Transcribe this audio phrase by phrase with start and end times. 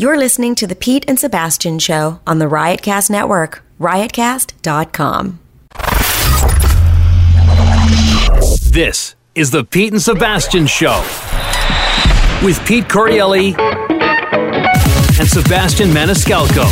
[0.00, 5.40] You're listening to the Pete and Sebastian Show on the Riotcast Network, riotcast.com.
[8.72, 11.04] This is the Pete and Sebastian Show
[12.42, 13.54] with Pete Correale
[15.20, 16.64] and Sebastian Maniscalco.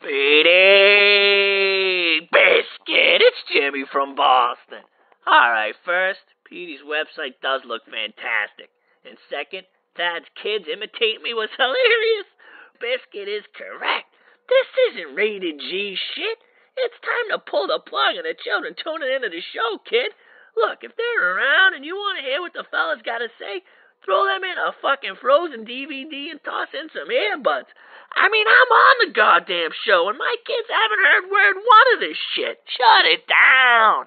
[0.00, 4.80] Petey Biscuit, it's Jimmy from Boston.
[5.26, 8.68] Alright, first, Petey's website does look fantastic.
[9.08, 9.64] And second,
[9.96, 12.28] Thad's kids imitate me was hilarious.
[12.76, 14.12] Biscuit is correct.
[14.52, 16.38] This isn't rated G shit.
[16.76, 20.12] It's time to pull the plug on the children tuning into the show, kid.
[20.52, 23.64] Look, if they're around and you want to hear what the fellas got to say,
[24.04, 27.72] throw them in a fucking frozen DVD and toss in some earbuds.
[28.12, 32.00] I mean, I'm on the goddamn show, and my kids haven't heard word one of
[32.04, 32.60] this shit.
[32.68, 34.04] Shut it down.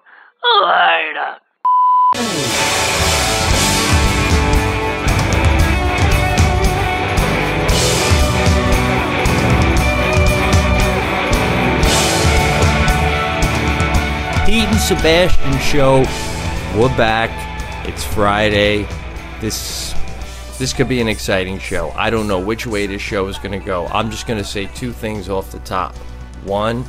[0.61, 1.41] Later.
[14.45, 15.97] Pete and Sebastian show.
[16.79, 17.29] We're back.
[17.85, 18.87] It's Friday.
[19.41, 19.93] This
[20.57, 21.91] this could be an exciting show.
[21.95, 23.87] I don't know which way this show is going to go.
[23.87, 25.93] I'm just going to say two things off the top.
[26.45, 26.85] One,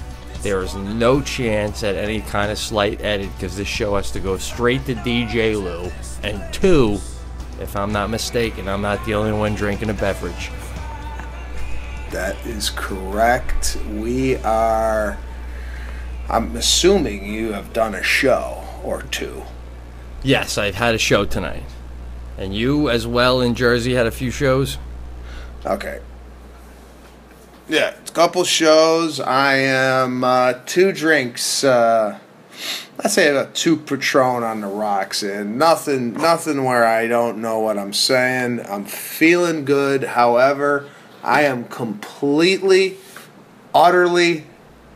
[0.47, 4.21] there is no chance at any kind of slight edit because this show has to
[4.21, 5.91] go straight to DJ Lou.
[6.23, 7.01] And two,
[7.61, 10.53] if I'm not mistaken, I'm not the only one drinking a beverage.
[12.13, 13.77] That is correct.
[13.91, 15.19] We are.
[16.29, 19.43] I'm assuming you have done a show or two.
[20.23, 21.65] Yes, I've had a show tonight.
[22.39, 24.79] And you, as well, in Jersey, had a few shows?
[25.65, 25.99] Okay.
[27.69, 29.19] Yeah, it's a couple shows.
[29.19, 31.65] I am uh, two drinks.
[31.65, 32.17] Uh,
[32.97, 37.59] let's say about two Patron on the rocks, and nothing, nothing where I don't know
[37.59, 38.65] what I'm saying.
[38.69, 40.05] I'm feeling good.
[40.05, 40.89] However,
[41.25, 42.99] I am completely,
[43.75, 44.45] utterly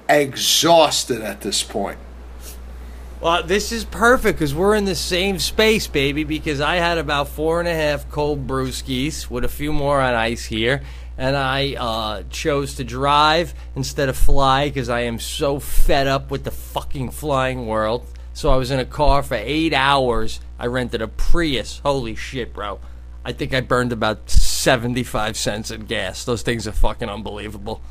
[0.09, 1.99] exhausted at this point.
[3.21, 6.23] Well, this is perfect because we're in the same space, baby.
[6.23, 10.15] Because I had about four and a half cold brewskis with a few more on
[10.15, 10.83] ice here,
[11.21, 16.31] and I uh, chose to drive instead of fly because I am so fed up
[16.31, 18.07] with the fucking flying world.
[18.33, 20.41] So I was in a car for eight hours.
[20.59, 21.81] I rented a Prius.
[21.81, 22.81] Holy shit, bro!
[23.23, 26.25] I think I burned about seventy-five cents in gas.
[26.25, 27.83] Those things are fucking unbelievable.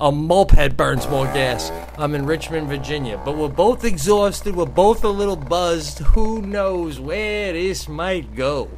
[0.00, 1.70] A moped burns more gas.
[1.98, 4.56] I'm in Richmond, Virginia, but we're both exhausted.
[4.56, 5.98] We're both a little buzzed.
[5.98, 8.70] Who knows where this might go?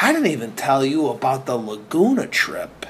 [0.00, 2.86] I didn't even tell you about the Laguna trip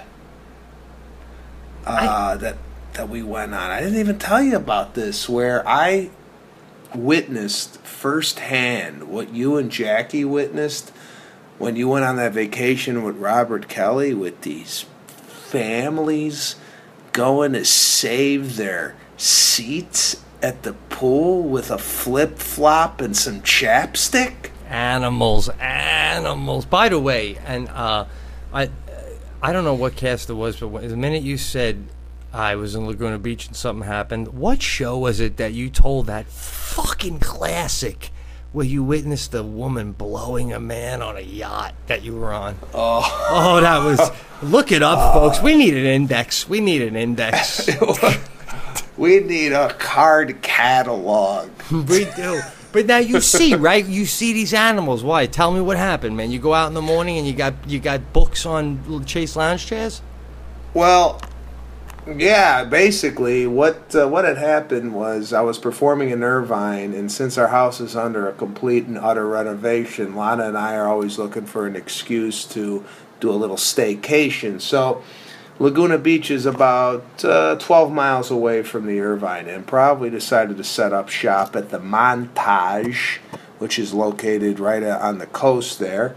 [1.88, 2.56] uh, that
[2.94, 3.70] that we went on.
[3.70, 6.10] I didn't even tell you about this, where I
[6.94, 10.90] witnessed firsthand what you and Jackie witnessed
[11.58, 16.56] when you went on that vacation with Robert Kelly with these families
[17.12, 24.50] going to save their seats at the pool with a flip flop and some chapstick.
[24.68, 26.64] Animals, animals.
[26.64, 28.04] By the way, and uh,
[28.52, 28.70] I,
[29.42, 31.84] I don't know what cast it was, but when, the minute you said
[32.32, 36.06] I was in Laguna Beach and something happened, what show was it that you told
[36.06, 38.10] that fucking classic?
[38.50, 42.56] Where you witnessed a woman blowing a man on a yacht that you were on.
[42.72, 44.00] Oh, Oh, that was.
[44.42, 45.42] Look it up, folks.
[45.42, 46.48] We need an index.
[46.48, 47.68] We need an index.
[48.96, 51.50] we need a card catalog.
[51.70, 52.40] we do.
[52.72, 53.84] But now you see, right?
[53.84, 55.02] You see these animals.
[55.02, 55.26] Why?
[55.26, 56.30] Tell me what happened, man.
[56.30, 59.66] You go out in the morning and you got you got books on Chase lounge
[59.66, 60.02] chairs.
[60.74, 61.20] Well,
[62.16, 67.36] yeah, basically, what uh, what had happened was I was performing in Irvine, and since
[67.36, 71.44] our house is under a complete and utter renovation, Lana and I are always looking
[71.44, 72.84] for an excuse to
[73.20, 74.60] do a little staycation.
[74.60, 75.02] So,
[75.60, 80.62] Laguna Beach is about uh, 12 miles away from the Irvine, and probably decided to
[80.62, 83.18] set up shop at the Montage,
[83.58, 86.14] which is located right on the coast there.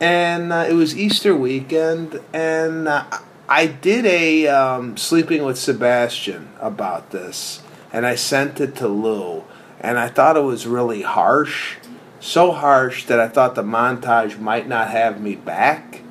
[0.00, 3.04] And uh, it was Easter weekend, and uh,
[3.48, 7.62] I did a um, sleeping with Sebastian about this,
[7.92, 9.42] and I sent it to Lou,
[9.80, 11.78] and I thought it was really harsh.
[12.20, 16.03] so harsh that I thought the montage might not have me back.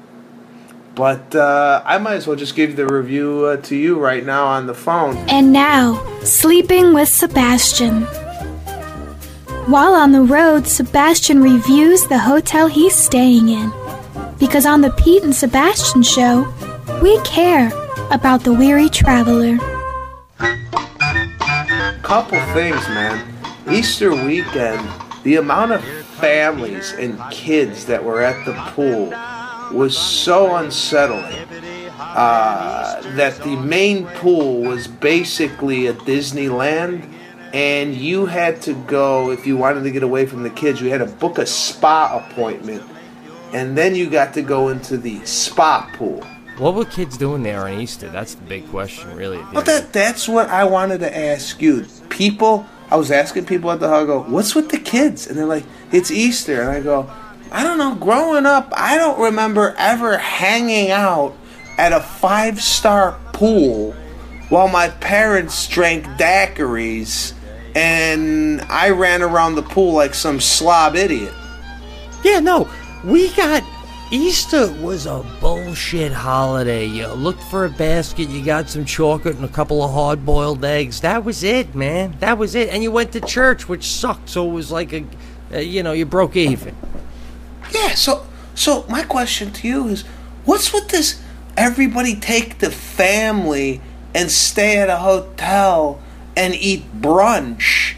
[0.95, 4.45] But uh, I might as well just give the review uh, to you right now
[4.45, 5.17] on the phone.
[5.29, 8.03] And now, Sleeping with Sebastian.
[9.65, 13.73] While on the road, Sebastian reviews the hotel he's staying in.
[14.39, 16.47] Because on the Pete and Sebastian show,
[17.01, 17.71] we care
[18.09, 19.57] about the weary traveler.
[22.03, 23.33] Couple things, man.
[23.69, 24.87] Easter weekend,
[25.23, 29.11] the amount of families and kids that were at the pool
[29.71, 31.47] was so unsettling.
[31.99, 37.11] Uh, that the main pool was basically a Disneyland,
[37.53, 40.81] and you had to go if you wanted to get away from the kids.
[40.81, 42.83] You had to book a spa appointment,
[43.51, 46.23] and then you got to go into the spa pool.
[46.57, 48.09] What were kids doing there on Easter?
[48.09, 49.39] That's the big question, really.
[49.53, 51.85] Well, that that's what I wanted to ask you.
[52.09, 55.25] People, I was asking people at the hug, go, what's with the kids?
[55.25, 56.61] And they're like, it's Easter.
[56.61, 57.11] And I go,
[57.53, 57.93] I don't know.
[57.93, 61.35] Growing up, I don't remember ever hanging out
[61.77, 63.93] at a five star pool
[64.49, 67.33] while my parents drank daiquiris
[67.75, 71.33] and I ran around the pool like some slob idiot.
[72.23, 72.67] Yeah, no,
[73.03, 73.63] we got
[74.09, 76.85] Easter was a bullshit holiday.
[76.85, 80.65] You looked for a basket, you got some chocolate and a couple of hard boiled
[80.65, 81.01] eggs.
[81.01, 82.15] That was it, man.
[82.19, 82.69] That was it.
[82.69, 84.29] And you went to church, which sucked.
[84.29, 85.05] So it was like a,
[85.53, 86.75] uh, you know, you broke even.
[87.73, 88.25] Yeah, so
[88.55, 90.03] so my question to you is
[90.45, 91.21] what's with this
[91.57, 93.81] everybody take the family
[94.13, 95.99] and stay at a hotel
[96.35, 97.95] and eat brunch?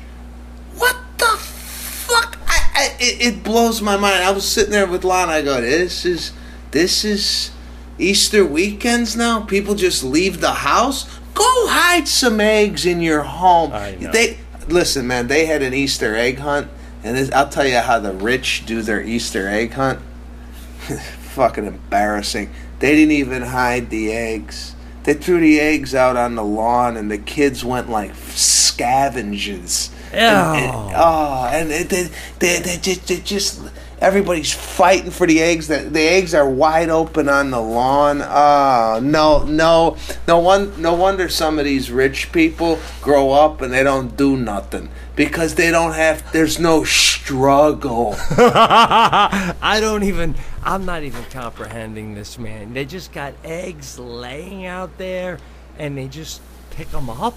[0.78, 2.38] What the fuck?
[2.48, 4.24] I, I it, it blows my mind.
[4.24, 6.32] I was sitting there with Lana, I go, This is
[6.72, 7.52] this is
[7.98, 9.42] Easter weekends now?
[9.42, 11.20] People just leave the house?
[11.34, 13.72] Go hide some eggs in your home.
[14.12, 14.38] They
[14.68, 16.70] listen, man, they had an Easter egg hunt,
[17.06, 20.00] and this, I'll tell you how the rich do their Easter egg hunt.
[21.36, 22.50] Fucking embarrassing.
[22.80, 24.76] They didn't even hide the eggs.
[25.04, 29.92] They threw the eggs out on the lawn, and the kids went like scavengers.
[30.12, 32.10] And, and- oh, and they, they,
[32.40, 33.62] they, they just, they just,
[34.00, 35.68] everybody's fighting for the eggs.
[35.68, 38.22] The, the eggs are wide open on the lawn.
[38.22, 39.98] Oh, no, no,
[40.28, 44.38] no one, no wonder some of these rich people grow up and they don't do
[44.38, 46.32] nothing because they don't have.
[46.32, 48.16] There's no struggle.
[48.30, 52.74] I don't even, I'm not even comprehending this, man.
[52.74, 55.40] They just got eggs laying out there
[55.78, 57.36] and they just pick them up.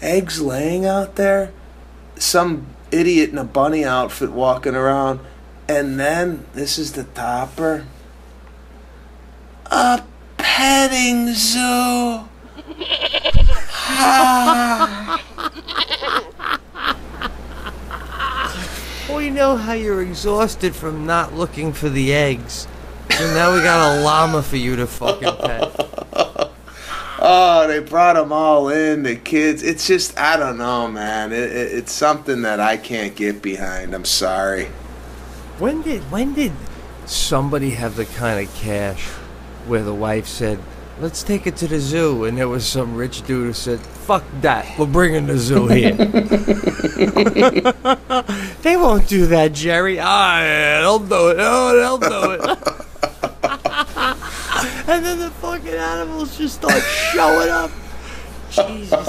[0.00, 1.52] eggs laying out there,
[2.16, 5.20] some idiot in a bunny outfit walking around,
[5.68, 7.86] and then this is the topper.
[9.66, 10.02] A
[10.36, 12.24] petting zoo.
[19.14, 22.66] We know how you're exhausted from not looking for the eggs.
[23.10, 25.80] So now we got a llama for you to fucking pet.
[27.26, 29.62] Oh, they brought them all in, the kids.
[29.62, 31.32] It's just, I don't know, man.
[31.32, 33.94] It, it, it's something that I can't get behind.
[33.94, 34.68] I'm sorry.
[35.58, 36.50] When did when did
[37.06, 39.04] somebody have the kind of cash
[39.66, 40.58] where the wife said,
[41.00, 44.24] "Let's take it to the zoo," and there was some rich dude who said, "Fuck
[44.40, 45.94] that, we're bringing the zoo here."
[48.62, 50.00] they won't do that, Jerry.
[50.00, 51.36] Ah, yeah, they'll do it.
[51.38, 52.40] Oh, they'll do it.
[54.88, 56.82] and then the fucking animals just start
[57.12, 57.70] showing up.
[58.50, 59.08] Jesus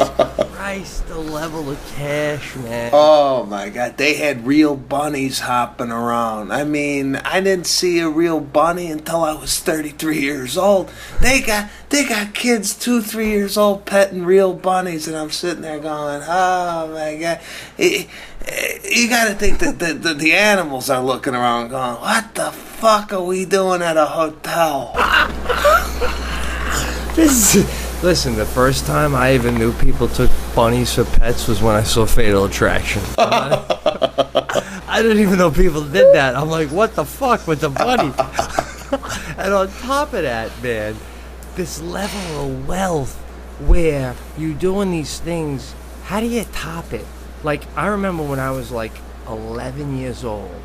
[0.65, 2.89] Christ, the level of cash, man.
[2.91, 6.51] Oh my god, they had real bunnies hopping around.
[6.51, 10.91] I mean, I didn't see a real bunny until I was 33 years old.
[11.22, 15.62] They got they got kids 2, 3 years old petting real bunnies and I'm sitting
[15.62, 17.41] there going, "Oh my god."
[17.77, 18.07] Eh,
[18.48, 22.34] eh, You got to think that the, the the animals are looking around going, "What
[22.34, 24.95] the fuck are we doing at a hotel?"
[27.15, 31.60] This is, listen, the first time I even knew people took bunnies for pets was
[31.60, 33.02] when I saw Fatal Attraction.
[33.18, 36.36] I didn't even know people did that.
[36.36, 38.14] I'm like, what the fuck with the bunny?
[39.40, 40.96] and on top of that, man,
[41.56, 43.16] this level of wealth
[43.66, 47.08] where you're doing these things, how do you top it?
[47.42, 48.94] Like, I remember when I was like
[49.28, 50.62] 11 years old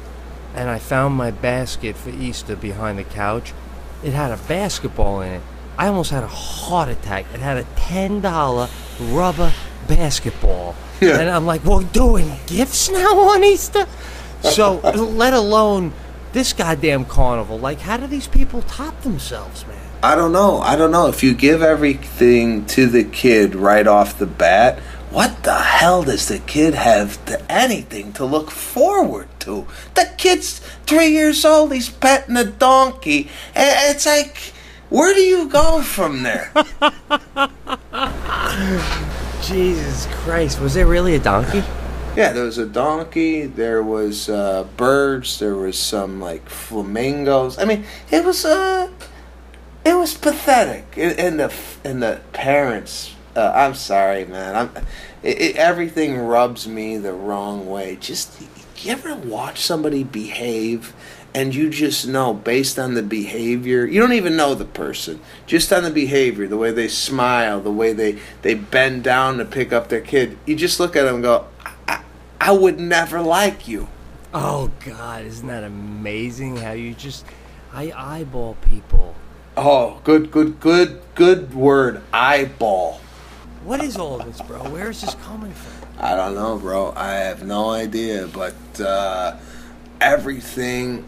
[0.55, 3.55] and I found my basket for Easter behind the couch.
[4.05, 5.43] It had a basketball in it.
[5.79, 7.27] I almost had a heart attack.
[7.33, 9.53] It had a $10 rubber
[9.89, 10.75] basketball.
[11.01, 11.19] Yeah.
[11.19, 13.87] And I'm like, we're doing gifts now on Easter?
[14.43, 15.93] So, let alone
[16.33, 17.59] this goddamn carnival.
[17.59, 19.77] Like, how do these people top themselves, man?
[20.03, 20.59] I don't know.
[20.61, 24.79] I don't know if you give everything to the kid right off the bat.
[25.11, 29.67] what the hell does the kid have to anything to look forward to?
[29.95, 34.53] The kid's three years old, he's petting a donkey, it's like,
[34.91, 36.53] where do you go from there?
[39.43, 41.65] Jesus Christ, was there really a donkey?
[42.17, 43.47] Yeah, there was a donkey.
[43.47, 45.39] There was uh, birds.
[45.39, 47.59] There was some like flamingos.
[47.59, 48.91] I mean, it was uh,
[49.85, 50.95] it was pathetic.
[50.97, 51.55] And, the
[51.85, 53.15] and the parents.
[53.37, 54.57] Uh, I'm sorry, man.
[54.57, 54.85] I'm.
[55.23, 57.97] It, it, everything rubs me the wrong way.
[57.97, 58.43] Just
[58.85, 60.95] you ever watch somebody behave?
[61.33, 65.21] And you just know based on the behavior, you don't even know the person.
[65.47, 69.45] Just on the behavior, the way they smile, the way they, they bend down to
[69.45, 71.47] pick up their kid, you just look at them and go,
[72.41, 73.89] I would never like you.
[74.33, 76.57] Oh God, isn't that amazing?
[76.57, 77.25] How you just
[77.73, 79.15] I eyeball people.
[79.57, 82.03] Oh, good, good, good, good word.
[82.13, 83.01] Eyeball.
[83.65, 84.59] What is all this, bro?
[84.71, 85.89] Where is this coming from?
[85.99, 86.95] I don't know, bro.
[86.97, 89.37] I have no idea, but uh,
[90.01, 91.05] everything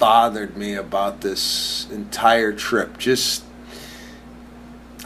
[0.00, 2.98] bothered me about this entire trip.
[2.98, 3.44] Just,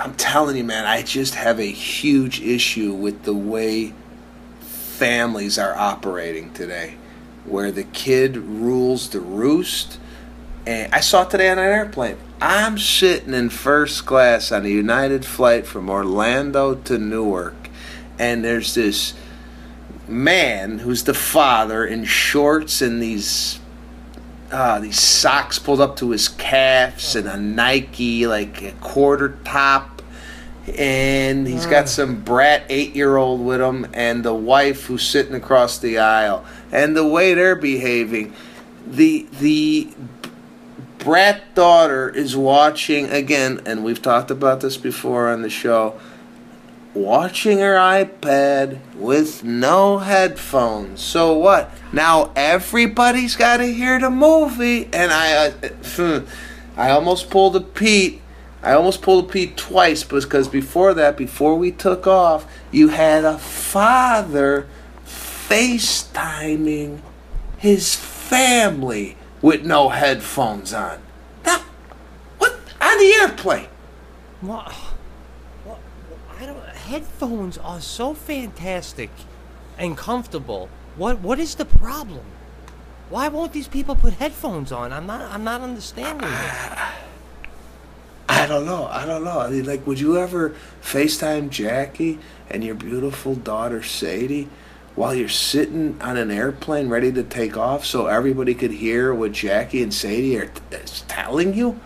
[0.00, 3.92] I'm telling you, man, I just have a huge issue with the way
[4.60, 6.94] families are operating today,
[7.44, 9.98] where the kid rules the roost.
[10.64, 12.16] And I saw it today on an airplane.
[12.40, 17.68] I'm sitting in first class on a United flight from Orlando to Newark,
[18.18, 19.14] and there's this
[20.06, 23.58] man who's the father in shorts and these
[24.54, 30.00] uh, these socks pulled up to his calves and a Nike like a quarter top.
[30.78, 35.34] And he's got some brat eight year old with him and the wife who's sitting
[35.34, 36.44] across the aisle.
[36.72, 38.32] And the way they're behaving
[38.86, 39.90] the the
[40.98, 45.98] brat daughter is watching again and we've talked about this before on the show
[46.94, 54.88] watching her ipad with no headphones so what now everybody's got to hear the movie
[54.92, 55.48] and i
[55.98, 56.20] uh,
[56.76, 58.20] i almost pulled a pete
[58.64, 63.22] I almost pulled a Pete twice because before that, before we took off, you had
[63.22, 64.66] a father
[65.04, 67.00] FaceTiming
[67.58, 70.98] his family with no headphones on.
[71.44, 71.58] Now,
[72.38, 73.68] what on the airplane?
[74.40, 74.74] What?
[76.94, 79.10] Headphones are so fantastic
[79.76, 80.68] and comfortable.
[80.94, 81.18] What?
[81.18, 82.24] What is the problem?
[83.10, 84.92] Why won't these people put headphones on?
[84.92, 85.22] I'm not.
[85.22, 86.78] I'm not understanding it.
[88.28, 88.86] I don't know.
[88.86, 89.40] I don't know.
[89.40, 94.48] I mean, like, would you ever FaceTime Jackie and your beautiful daughter Sadie
[94.94, 99.32] while you're sitting on an airplane ready to take off so everybody could hear what
[99.32, 101.80] Jackie and Sadie are t- uh, telling you?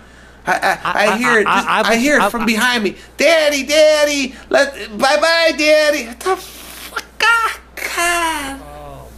[0.48, 1.46] I, I, I, hear it.
[1.46, 2.96] I, I, I hear it from behind me.
[3.16, 6.06] Daddy, Daddy, let bye bye, Daddy.
[6.06, 7.04] What the fuck?
[7.22, 9.08] Ah, God oh,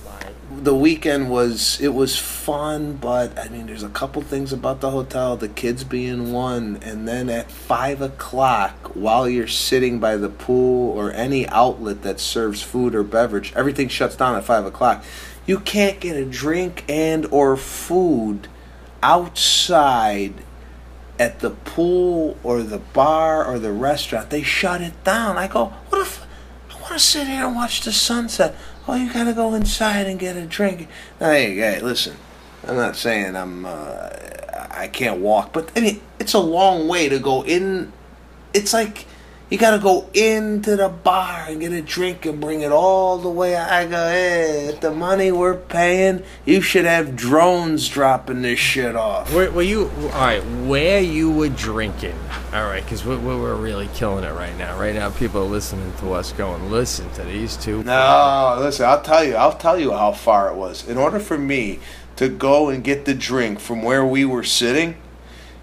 [0.51, 4.91] the weekend was it was fun, but I mean, there's a couple things about the
[4.91, 5.37] hotel.
[5.37, 10.91] The kids being one, and then at five o'clock, while you're sitting by the pool
[10.99, 15.05] or any outlet that serves food or beverage, everything shuts down at five o'clock.
[15.47, 18.49] You can't get a drink and or food
[19.03, 20.35] outside
[21.21, 24.31] at the pool or the bar or the restaurant.
[24.31, 25.37] They shut it down.
[25.37, 26.27] I go, what if
[26.71, 28.57] I want to sit here and watch the sunset?
[28.89, 30.89] Oh, you gotta go inside and get a drink.
[31.19, 32.17] Hey, hey, listen.
[32.67, 34.09] I'm not saying I'm uh,
[34.71, 37.93] I can't walk, but I mean it's a long way to go in.
[38.55, 39.07] It's like
[39.51, 43.19] you got to go into the bar and get a drink and bring it all
[43.19, 43.57] the way.
[43.57, 49.35] I go, hey, the money we're paying, you should have drones dropping this shit off.
[49.35, 50.41] Were, were you all right?
[50.41, 52.17] Where you were drinking?
[52.53, 54.79] All right, because we're, we're really killing it right now.
[54.79, 57.83] Right now, people are listening to us, going, "Listen to these two.
[57.83, 58.87] No, listen.
[58.87, 59.35] I'll tell you.
[59.35, 60.89] I'll tell you how far it was.
[60.89, 61.81] In order for me
[62.17, 64.97] to go and get the drink from where we were sitting,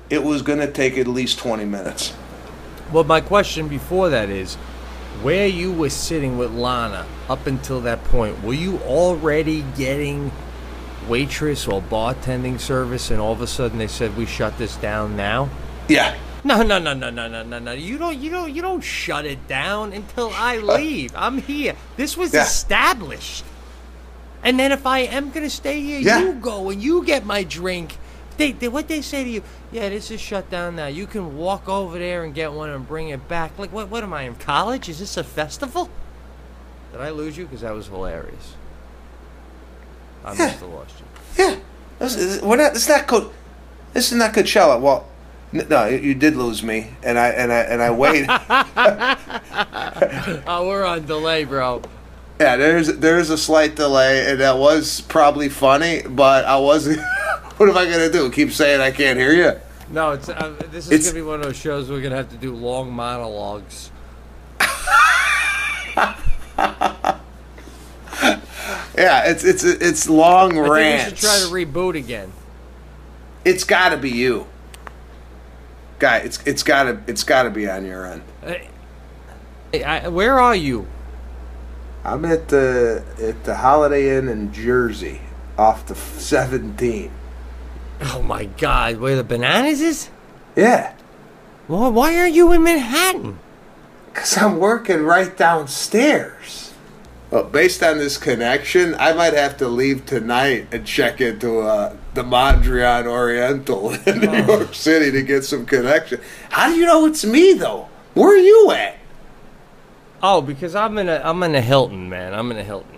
[0.09, 2.13] it was going to take at least twenty minutes.
[2.91, 4.55] Well, my question before that is
[5.21, 10.31] where you were sitting with Lana up until that point, were you already getting
[11.09, 15.15] waitress or bartending service and all of a sudden they said we shut this down
[15.17, 15.49] now?
[15.87, 16.17] Yeah.
[16.43, 17.71] No, no, no, no, no, no, no, no.
[17.73, 21.11] You don't, you don't, you don't shut it down until I uh, leave.
[21.15, 21.75] I'm here.
[21.97, 22.43] This was yeah.
[22.43, 23.43] established.
[24.43, 26.19] And then if I am gonna stay here, yeah.
[26.19, 27.97] you go and you get my drink
[28.37, 29.43] they, they what they say to you?
[29.71, 30.87] Yeah, this is shut down now.
[30.87, 33.57] You can walk over there and get one and bring it back.
[33.59, 33.89] Like what?
[33.89, 34.89] What am I in college?
[34.89, 35.89] Is this a festival?
[36.91, 37.45] Did I lose you?
[37.45, 38.55] Because that was hilarious.
[40.23, 40.37] I yeah.
[40.45, 41.43] must have lost you.
[41.43, 41.55] Yeah,
[41.99, 42.75] this, we're not.
[42.75, 43.07] It's not.
[43.07, 43.31] Co-
[43.93, 44.79] this is not Coachella.
[44.79, 45.07] Well,
[45.53, 48.27] N- No, you- you did lose me, and I and I and I waited.
[50.47, 51.81] Oh, we're on delay, bro.
[52.39, 56.99] yeah, there's there's a slight delay, and that was probably funny, but I wasn't.
[57.57, 58.29] what am I gonna do?
[58.31, 59.59] Keep saying I can't hear you?
[59.89, 62.29] No, it's uh, this is It's- gonna be one of those shows we're gonna have
[62.31, 63.91] to do long monologues.
[68.97, 72.31] Yeah, it's it's it's long I think we should try to reboot again.
[73.45, 74.47] it's got to be you,
[75.99, 76.17] guy.
[76.17, 78.23] It's it's gotta it's gotta be on your end.
[79.71, 80.87] Hey, I, where are you?
[82.03, 85.21] I'm at the at the Holiday Inn in Jersey,
[85.59, 87.11] off the 17.
[88.01, 90.09] Oh my God, where the bananas is?
[90.55, 90.93] Yeah,
[91.67, 93.39] Well, why aren't you in Manhattan?
[94.13, 96.73] cause I'm working right downstairs.
[97.29, 101.95] Well, based on this connection, I might have to leave tonight and check into uh,
[102.15, 106.19] the Mandarin Oriental in New York City to get some connection.
[106.49, 107.89] How do you know it's me though?
[108.15, 108.97] Where are you at?
[110.23, 112.33] Oh, because I'm in a I'm in a Hilton, man.
[112.33, 112.96] I'm in a Hilton.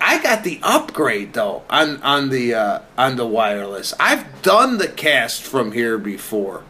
[0.00, 3.94] I got the upgrade though on on the uh, on the wireless.
[3.98, 6.62] I've done the cast from here before.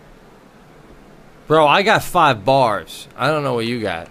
[1.47, 3.07] Bro, I got five bars.
[3.16, 4.09] I don't know what you got.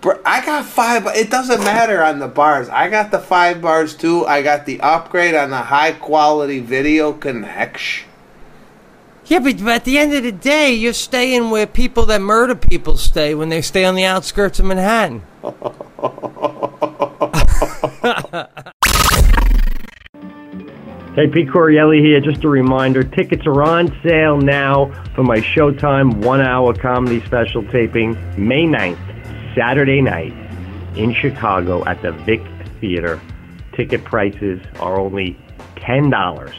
[0.00, 1.06] Bro, I got five.
[1.06, 2.68] It doesn't matter on the bars.
[2.68, 4.24] I got the five bars too.
[4.26, 8.08] I got the upgrade on the high quality video connection.
[9.26, 12.54] Yeah, but, but at the end of the day, you're staying where people that murder
[12.54, 15.22] people stay when they stay on the outskirts of Manhattan.
[21.14, 22.20] Hey, Pete Correale here.
[22.22, 27.62] Just a reminder tickets are on sale now for my Showtime one hour comedy special
[27.70, 30.32] taping May 9th, Saturday night
[30.96, 32.40] in Chicago at the Vic
[32.80, 33.20] Theater.
[33.76, 35.38] Ticket prices are only
[35.76, 36.54] $10,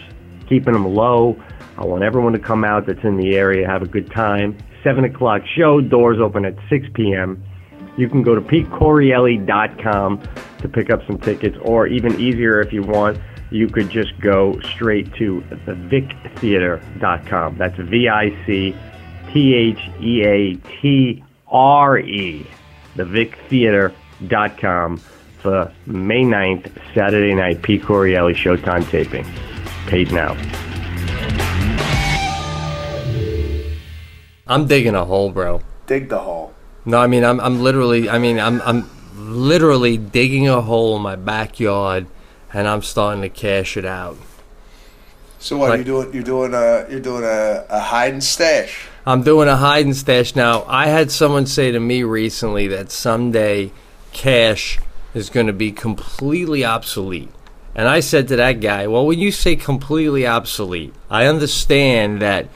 [0.47, 1.35] keeping them low.
[1.79, 4.55] I want everyone to come out that's in the area, have a good time.
[4.83, 7.43] 7 o'clock show, doors open at 6 p.m.
[7.97, 10.21] You can go to PeteCorreale.com
[10.59, 13.19] to pick up some tickets, or even easier if you want,
[13.51, 17.57] you could just go straight to thevictheater.com.
[17.57, 18.75] That's V I C
[19.31, 22.47] T H E A T R E,
[22.95, 29.25] thevictheater.com for May 9th, Saturday night, Pete Correale Showtime taping.
[29.87, 30.35] Paid now.
[34.47, 35.61] I'm digging a hole, bro.
[35.85, 36.53] Dig the hole.
[36.85, 41.01] No, I mean I'm I'm literally I mean I'm I'm literally digging a hole in
[41.01, 42.07] my backyard
[42.51, 44.17] and I'm starting to cash it out.
[45.39, 46.13] So what Like- you doing?
[46.13, 48.85] You're doing a you're doing a, a hide and stash.
[49.05, 50.63] I'm doing a hide and stash now.
[50.67, 53.71] I had someone say to me recently that someday
[54.13, 54.79] cash
[55.13, 57.29] is going to be completely obsolete.
[57.75, 62.47] And I said to that guy, well, when you say completely obsolete, I understand that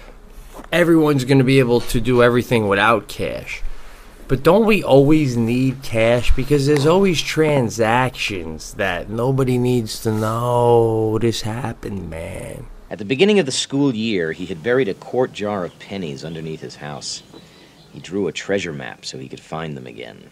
[0.72, 3.62] everyone's going to be able to do everything without cash.
[4.28, 6.36] But don't we always need cash?
[6.36, 12.68] Because there's always transactions that nobody needs to know this happened, man.
[12.90, 16.26] At the beginning of the school year, he had buried a quart jar of pennies
[16.26, 17.24] underneath his house.
[17.94, 20.30] He drew a treasure map so he could find them again.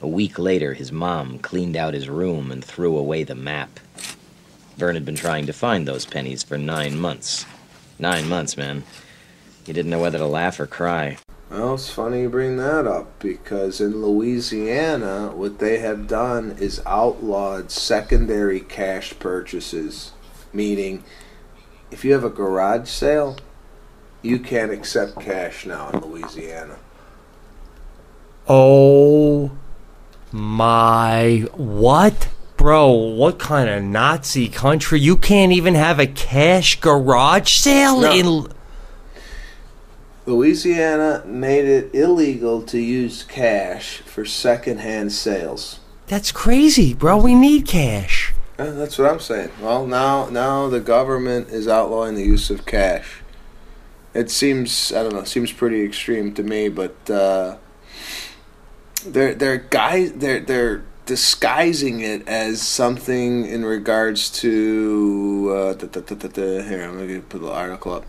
[0.00, 3.78] A week later, his mom cleaned out his room and threw away the map.
[4.76, 7.46] Vern had been trying to find those pennies for nine months.
[7.98, 8.82] Nine months, man.
[9.64, 11.18] He didn't know whether to laugh or cry.
[11.50, 16.82] Well, it's funny you bring that up because in Louisiana, what they have done is
[16.84, 20.12] outlawed secondary cash purchases,
[20.52, 21.04] meaning
[21.90, 23.36] if you have a garage sale,
[24.22, 26.78] you can't accept cash now in Louisiana.
[28.48, 29.52] Oh
[30.32, 32.28] my what?
[32.56, 34.98] Bro, what kind of Nazi country?
[34.98, 38.10] You can't even have a cash garage sale No.
[38.12, 38.46] in
[40.26, 45.78] Louisiana made it illegal to use cash for secondhand sales.
[46.08, 47.16] That's crazy, bro.
[47.16, 48.34] We need cash.
[48.58, 49.50] Uh, that's what I'm saying.
[49.60, 53.20] Well, now now the government is outlawing the use of cash.
[54.14, 57.58] It seems I don't know, seems pretty extreme to me, but uh,
[59.04, 66.14] they're they're guys they're they're disguising it as something in regards to uh, da, da,
[66.14, 66.62] da.
[66.62, 66.82] here.
[66.82, 68.06] I'm gonna put the article up.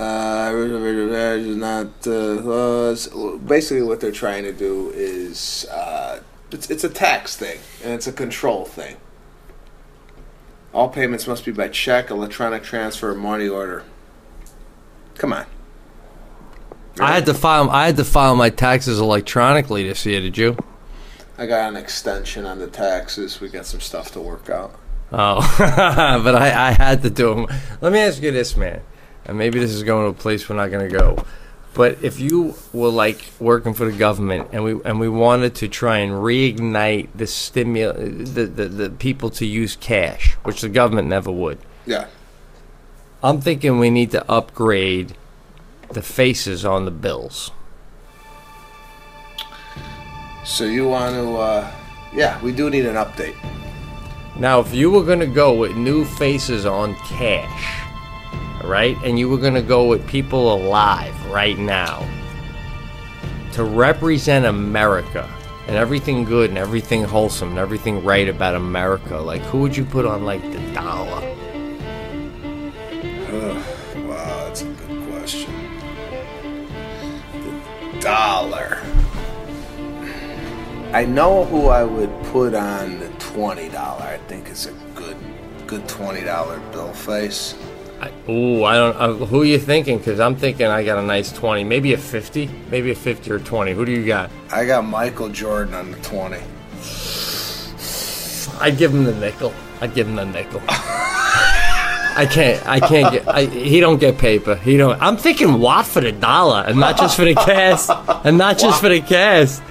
[0.00, 3.38] Uh, is not uh.
[3.46, 8.06] Basically, what they're trying to do is uh, it's it's a tax thing and it's
[8.06, 8.96] a control thing.
[10.72, 13.84] All payments must be by check, electronic transfer, or money order.
[15.14, 15.46] Come on.
[16.98, 20.56] I had to file I had to file my taxes electronically this year, did you?
[21.38, 23.40] I got an extension on the taxes.
[23.40, 24.78] We got some stuff to work out.
[25.12, 25.54] Oh,
[26.24, 27.46] but I, I had to do them.
[27.80, 28.82] Let me ask you this, man.
[29.26, 31.24] And maybe this is going to a place we're not going to go.
[31.74, 35.68] But if you were like working for the government and we and we wanted to
[35.68, 41.08] try and reignite the stimul the, the, the people to use cash, which the government
[41.08, 41.58] never would.
[41.84, 42.06] Yeah.
[43.24, 45.16] I'm thinking we need to upgrade
[45.90, 47.50] the faces on the bills.
[50.44, 51.36] So you want to?
[51.36, 51.72] Uh,
[52.14, 53.34] yeah, we do need an update.
[54.36, 57.83] Now, if you were going to go with new faces on cash,
[58.64, 62.06] right, and you were going to go with people alive right now
[63.52, 65.28] to represent America
[65.66, 69.84] and everything good and everything wholesome and everything right about America, like who would you
[69.84, 71.20] put on like the dollar?
[74.06, 75.52] wow, that's a good question.
[77.32, 78.82] The dollar.
[80.92, 84.02] I know who I would put on the twenty dollar.
[84.02, 85.16] I think it's a good,
[85.66, 87.54] good twenty dollar bill face.
[88.04, 88.96] I, ooh, I don't.
[88.96, 89.96] Uh, who are you thinking?
[89.96, 93.38] Because I'm thinking I got a nice twenty, maybe a fifty, maybe a fifty or
[93.38, 93.72] twenty.
[93.72, 94.30] Who do you got?
[94.50, 96.42] I got Michael Jordan on the twenty.
[98.60, 99.54] I'd give him the nickel.
[99.80, 100.60] I'd give him the nickel.
[100.68, 102.66] I can't.
[102.66, 103.28] I can't get.
[103.28, 104.54] I, he don't get paper.
[104.56, 105.00] He don't.
[105.00, 107.90] I'm thinking Watt for the dollar, and not just for the cast,
[108.24, 109.62] and not just for the cast.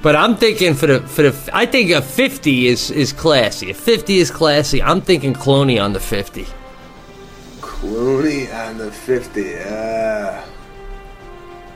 [0.00, 1.50] But I'm thinking for the for the.
[1.52, 3.70] I think a 50 is is classy.
[3.70, 4.82] A 50 is classy.
[4.82, 6.46] I'm thinking Clooney on the 50.
[7.88, 9.42] Clooney on the fifty.
[9.42, 10.44] Yeah.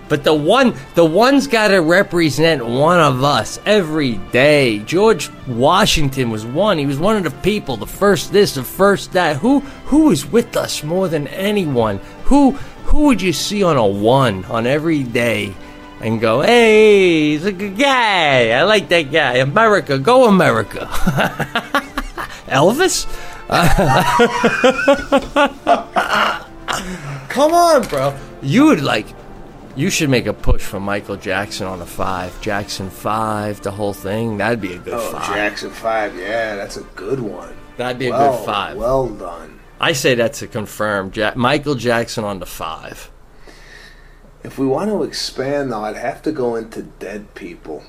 [0.08, 4.80] But the one, the one's got to represent one of us every day.
[4.80, 6.76] George Washington was one.
[6.76, 7.78] He was one of the people.
[7.78, 9.36] The first this, the first that.
[9.36, 11.98] Who who is with us more than anyone?
[12.24, 12.50] Who
[12.84, 15.54] who would you see on a one on every day?
[16.02, 18.50] And go, hey, he's a good guy.
[18.50, 19.36] I like that guy.
[19.36, 20.88] America, go America.
[22.48, 23.06] Elvis?
[27.28, 28.16] Come on, bro.
[28.42, 29.06] You would like.
[29.74, 32.38] You should make a push for Michael Jackson on a five.
[32.42, 34.36] Jackson five, the whole thing.
[34.36, 35.34] That'd be a good Oh, five.
[35.34, 36.14] Jackson five.
[36.16, 37.54] Yeah, that's a good one.
[37.78, 38.76] That'd be a good five.
[38.76, 39.60] Well done.
[39.80, 41.16] I say that's a confirmed.
[41.16, 43.10] Ja- Michael Jackson on the five.
[44.44, 47.82] If we want to expand, though, I'd have to go into dead people.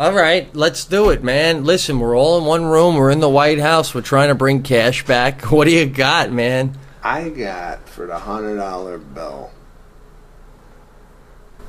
[0.00, 1.64] All right, let's do it, man.
[1.64, 2.94] Listen, we're all in one room.
[2.94, 3.94] We're in the White House.
[3.94, 5.42] We're trying to bring cash back.
[5.52, 6.78] What do you got, man?
[7.02, 9.50] I got for the hundred dollar bill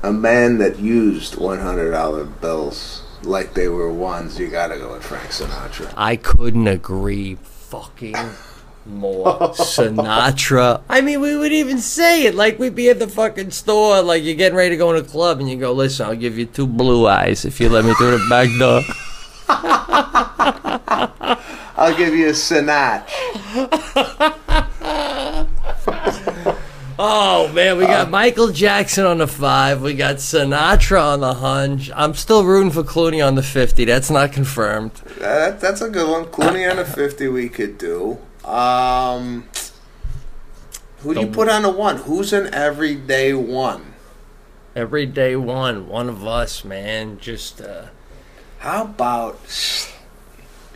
[0.02, 4.40] a man that used one hundred dollar bills like they were ones.
[4.40, 5.92] You gotta go with Frank Sinatra.
[5.94, 8.16] I couldn't agree fucking
[8.86, 9.24] more.
[9.54, 10.82] Sinatra.
[10.88, 14.22] I mean, we would even say it like we'd be at the fucking store, like
[14.22, 16.46] you're getting ready to go in a club, and you go, "Listen, I'll give you
[16.46, 18.82] two blue eyes if you let me through the back door."
[21.76, 23.08] I'll give you a Sinatra.
[27.04, 28.10] Oh man, we got uh.
[28.10, 29.82] Michael Jackson on the five.
[29.82, 31.90] We got Sinatra on the hunch.
[31.96, 33.84] I'm still rooting for Clooney on the fifty.
[33.84, 34.92] That's not confirmed.
[35.18, 36.26] That, that's a good one.
[36.26, 38.18] Clooney on the fifty we could do.
[38.44, 39.48] Um,
[40.98, 41.98] who do you put on a one?
[41.98, 43.94] Who's an everyday one?
[44.74, 47.18] Everyday one, one of us, man.
[47.18, 47.86] Just uh,
[48.58, 49.38] How about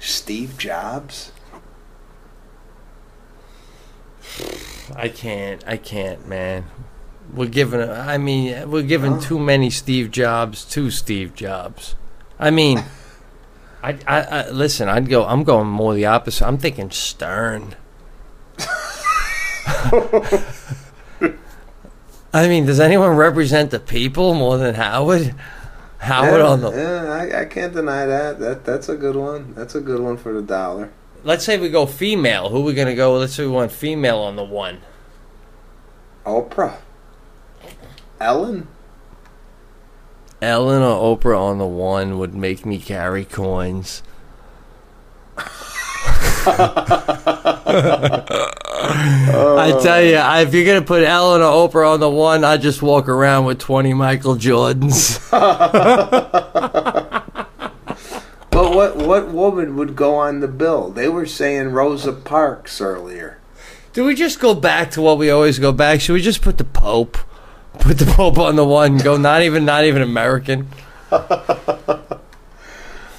[0.00, 1.32] Steve Jobs?
[4.94, 5.64] I can't.
[5.66, 6.66] I can't, man.
[7.32, 7.80] We're giving.
[7.80, 11.94] I mean, we're giving too many Steve Jobs to Steve Jobs.
[12.38, 12.84] I mean,
[13.82, 14.88] I, I, I listen.
[14.88, 15.24] I'd go.
[15.24, 16.46] I'm going more the opposite.
[16.46, 17.76] I'm thinking Stern.
[22.32, 25.34] I mean, does anyone represent the people more than Howard?
[25.98, 26.70] Howard yeah, on the.
[26.70, 28.38] yeah, I, I can't deny that.
[28.38, 29.54] That that's a good one.
[29.54, 30.92] That's a good one for the dollar.
[31.24, 32.50] Let's say we go female.
[32.50, 33.16] Who are we gonna go?
[33.16, 34.82] Let's say we want female on the one.
[36.24, 36.76] Oprah,
[38.20, 38.68] Ellen.
[40.42, 44.02] Ellen or Oprah on the one would make me carry coins.
[46.48, 46.52] I
[49.82, 53.08] tell you, if you're gonna put Ellen or Oprah on the one, I just walk
[53.08, 55.16] around with twenty Michael Jordans.
[58.56, 60.88] But what what woman would go on the bill?
[60.88, 63.38] They were saying Rosa Parks earlier.
[63.92, 66.00] Do we just go back to what we always go back?
[66.00, 67.18] Should we just put the Pope,
[67.78, 68.98] put the Pope on the one?
[68.98, 70.68] Go not even not even American.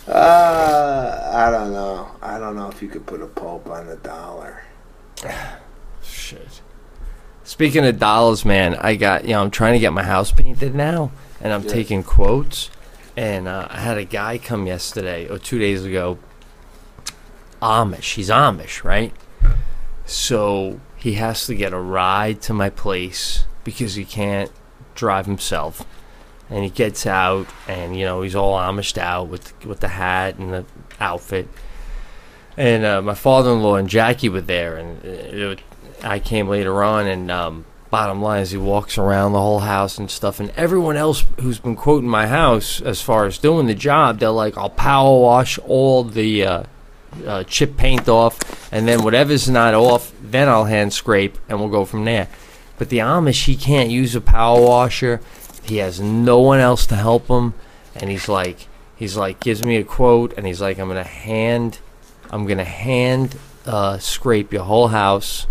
[0.07, 2.09] Uh, I don't know.
[2.21, 4.63] I don't know if you could put a pope on the dollar.
[6.01, 6.61] Shit.
[7.43, 10.73] Speaking of dollars, man, I got you know I'm trying to get my house painted
[10.75, 11.71] now, and I'm Yeah.
[11.71, 12.69] taking quotes.
[13.17, 16.19] And uh, I had a guy come yesterday or two days ago.
[17.61, 19.11] Amish, he's Amish, right?
[20.05, 24.49] So he has to get a ride to my place because he can't
[24.95, 25.85] drive himself.
[26.49, 30.37] And he gets out, and you know he's all Amished out with with the hat
[30.37, 30.65] and the
[31.01, 31.49] outfit.
[32.55, 35.59] And uh, my father-in-law and Jackie were there, and uh, it,
[36.01, 37.07] I came later on.
[37.07, 40.39] And um, bottom line is, he walks around the whole house and stuff.
[40.39, 44.29] And everyone else who's been quoting my house as far as doing the job, they're
[44.29, 46.63] like, "I'll power wash all the uh,
[47.25, 51.67] uh, chip paint off, and then whatever's not off, then I'll hand scrape, and we'll
[51.67, 52.29] go from there."
[52.77, 55.21] But the Amish, he can't use a power washer.
[55.63, 57.53] He has no one else to help him,
[57.95, 61.79] and he's like, he's like, gives me a quote, and he's like, I'm gonna hand,
[62.29, 65.45] I'm gonna hand uh, scrape your whole house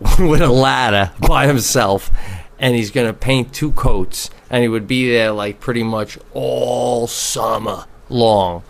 [0.18, 2.10] with a ladder by himself,
[2.58, 7.06] and he's gonna paint two coats, and he would be there like pretty much all
[7.06, 8.62] summer long,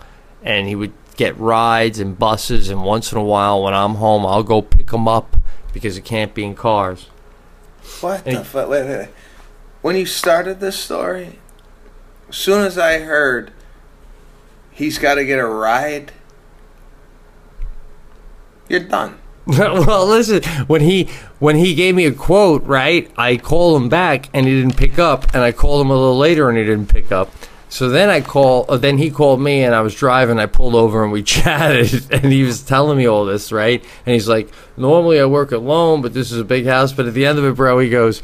[0.42, 4.26] and he would get rides and buses, and once in a while when I'm home,
[4.26, 5.36] I'll go pick him up
[5.72, 7.08] because it can't be in cars.
[8.00, 8.68] What the fuck?
[8.68, 9.08] Wait, wait, wait.
[9.82, 11.38] When you started this story,
[12.28, 13.52] as soon as I heard
[14.70, 16.12] he's got to get a ride,
[18.68, 19.18] you're done.
[19.46, 21.04] well, listen, when he
[21.38, 23.10] when he gave me a quote, right?
[23.16, 26.16] I called him back and he didn't pick up, and I called him a little
[26.16, 27.30] later and he didn't pick up.
[27.70, 30.38] So then I call, uh, then he called me and I was driving.
[30.38, 33.82] I pulled over and we chatted, and he was telling me all this, right?
[34.04, 37.14] And he's like, "Normally I work alone, but this is a big house." But at
[37.14, 38.22] the end of it, bro, he goes,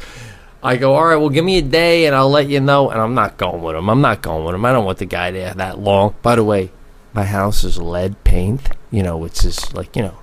[0.61, 2.89] I go, all right, well, give me a day and I'll let you know.
[2.89, 3.89] And I'm not going with him.
[3.89, 4.65] I'm not going with him.
[4.65, 6.15] I don't want the guy there that long.
[6.21, 6.71] By the way,
[7.13, 8.69] my house is lead paint.
[8.91, 10.17] You know, it's just like, you know,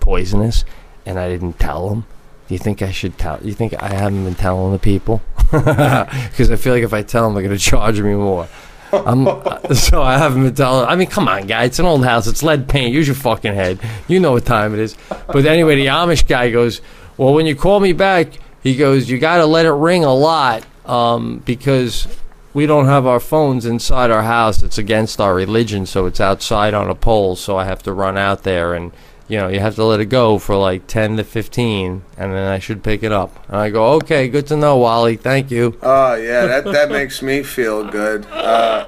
[0.00, 0.64] poisonous.
[1.04, 2.04] And I didn't tell him.
[2.48, 3.40] Do you think I should tell?
[3.42, 5.22] You think I haven't been telling the people?
[5.50, 8.48] Because I feel like if I tell them, they're going to charge me more.
[8.92, 9.24] I'm,
[9.74, 10.86] so I haven't been telling.
[10.88, 11.64] I mean, come on, guy.
[11.64, 12.26] It's an old house.
[12.26, 12.92] It's lead paint.
[12.92, 13.80] Use your fucking head.
[14.08, 14.96] You know what time it is.
[15.08, 16.80] But anyway, the Amish guy goes,
[17.16, 18.32] well, when you call me back,
[18.62, 22.06] he goes, you got to let it ring a lot um, because
[22.54, 24.62] we don't have our phones inside our house.
[24.62, 27.36] It's against our religion, so it's outside on a pole.
[27.36, 28.92] So I have to run out there and.
[29.28, 32.48] You know, you have to let it go for like 10 to 15, and then
[32.48, 33.44] I should pick it up.
[33.48, 35.16] And I go, okay, good to know, Wally.
[35.16, 35.76] Thank you.
[35.82, 38.24] Oh yeah, that that makes me feel good.
[38.26, 38.86] Uh,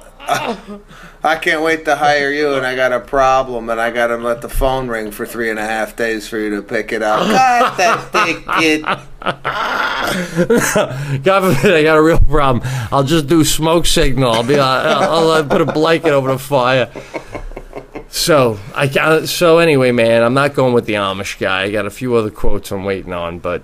[1.21, 4.17] I can't wait to hire you, and I got a problem, and I got to
[4.17, 7.01] let the phone ring for three and a half days for you to pick it
[7.01, 7.19] up.
[7.19, 8.83] God, that ticket.
[11.23, 12.61] God forbid I got a real problem.
[12.91, 14.31] I'll just do smoke signal.
[14.31, 14.57] I'll be.
[14.57, 16.89] I'll, I'll, I'll put a blanket over the fire.
[18.09, 19.27] So I got.
[19.27, 21.63] So anyway, man, I'm not going with the Amish guy.
[21.63, 23.61] I got a few other quotes I'm waiting on, but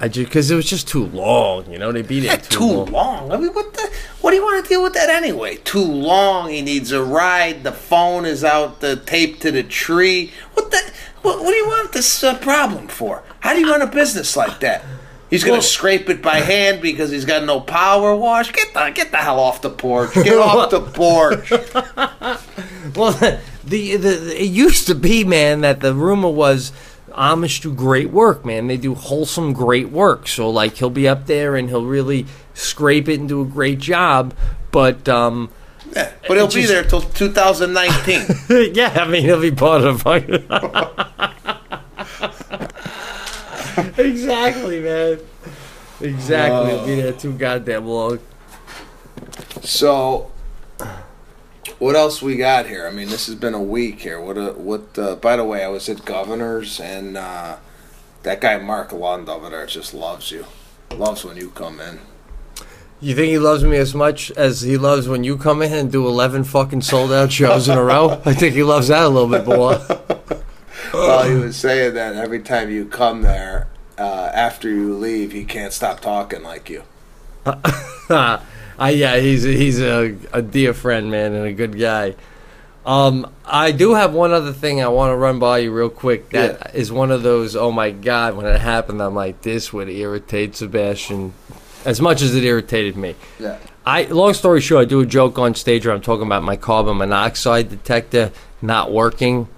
[0.00, 1.70] I just because it was just too long.
[1.70, 2.92] You know, they beat it too, Too long.
[2.92, 3.32] long.
[3.32, 3.90] I mean, what the?
[4.20, 5.56] What do you want to deal with that anyway?
[5.56, 6.50] Too long.
[6.50, 7.64] He needs a ride.
[7.64, 10.32] The phone is out the tape to the tree.
[10.54, 10.92] What the?
[11.22, 13.22] What, what do you want this uh, problem for?
[13.40, 14.84] How do you run a business like that?
[15.30, 18.52] He's gonna scrape it by hand because he's got no power wash.
[18.52, 20.14] Get the get the hell off the porch.
[20.14, 21.52] Get off the porch.
[22.96, 23.12] Well,
[23.64, 26.72] the, the it used to be, man, that the rumor was
[27.10, 28.66] Amish do great work, man.
[28.66, 30.26] They do wholesome, great work.
[30.26, 33.78] So like he'll be up there and he'll really scrape it and do a great
[33.78, 34.34] job.
[34.70, 35.50] But um,
[35.94, 38.72] Yeah, but he'll be there till 2019.
[38.74, 40.04] yeah, I mean he'll be part of
[43.98, 45.20] exactly, man.
[46.00, 48.20] Exactly, he'll be there too goddamn long.
[49.62, 50.30] So,
[51.78, 52.86] what else we got here?
[52.86, 54.20] I mean, this has been a week here.
[54.20, 54.38] What?
[54.38, 54.98] Uh, what?
[54.98, 57.56] Uh, by the way, I was at Governor's, and uh,
[58.22, 60.46] that guy Mark Lund over there just loves you.
[60.92, 62.00] Loves when you come in.
[63.00, 65.92] You think he loves me as much as he loves when you come in and
[65.92, 68.20] do eleven fucking sold out shows in a row?
[68.24, 69.80] I think he loves that a little bit more.
[70.92, 75.44] well, he was saying that every time you come there, uh, after you leave, he
[75.44, 76.82] can't stop talking like you.
[77.46, 82.14] I yeah, he's he's a, a dear friend, man, and a good guy.
[82.86, 86.30] Um, I do have one other thing I want to run by you real quick.
[86.30, 87.56] That is one of those.
[87.56, 91.34] Oh my god, when it happened, I'm like, this would irritate Sebastian
[91.84, 93.14] as much as it irritated me.
[93.38, 93.58] Yeah.
[93.84, 96.56] I long story short, I do a joke on stage where I'm talking about my
[96.56, 99.48] carbon monoxide detector not working,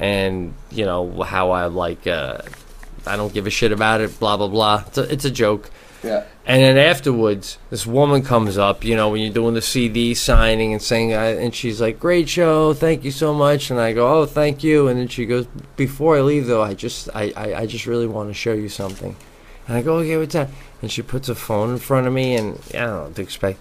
[0.00, 2.38] and you know how I like uh,
[3.06, 4.18] I don't give a shit about it.
[4.18, 4.84] Blah blah blah.
[4.88, 5.70] It's a, it's a joke.
[6.02, 6.24] Yeah.
[6.46, 10.72] And then afterwards, this woman comes up, you know, when you're doing the CD signing
[10.72, 14.20] and saying, uh, and she's like, "Great show, thank you so much." And I go,
[14.20, 17.54] "Oh, thank you." And then she goes, "Before I leave, though, I just, I, I,
[17.54, 19.14] I just really want to show you something."
[19.68, 20.48] And I go, "Okay, what's that?"
[20.80, 23.22] And she puts a phone in front of me, and I don't know what to
[23.22, 23.60] expect.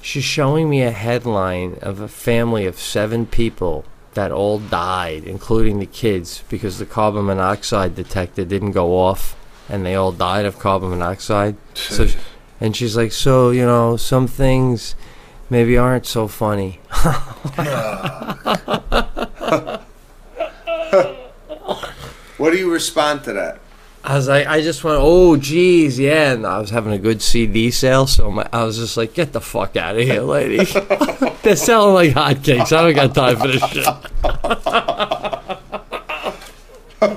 [0.00, 3.84] She's showing me a headline of a family of seven people
[4.14, 9.36] that all died, including the kids, because the carbon monoxide detector didn't go off,
[9.68, 11.56] and they all died of carbon monoxide.
[11.74, 12.08] So,
[12.60, 14.94] and she's like, so you know, some things
[15.50, 16.80] maybe aren't so funny.
[22.36, 23.60] What do you respond to that?
[24.06, 26.32] I was like, I just went, oh, geez, yeah.
[26.32, 29.32] And I was having a good CD sale, so my, I was just like, get
[29.32, 30.62] the fuck out of here, lady.
[31.42, 32.70] They're selling like hotcakes.
[32.76, 33.86] I don't got time for this shit.